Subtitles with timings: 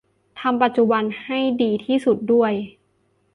[0.39, 2.53] ทำปัจจุบันให้ดีที่สุดด้วย